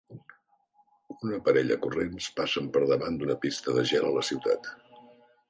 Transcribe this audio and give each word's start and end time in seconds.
Una 1.27 1.39
parella 1.47 1.77
corrents 1.83 2.31
passen 2.39 2.71
per 2.79 2.83
davant 2.93 3.21
d'una 3.21 3.37
pista 3.45 3.77
de 3.79 3.87
gel 3.93 4.09
a 4.11 4.13
la 4.19 4.27
ciutat. 4.33 4.73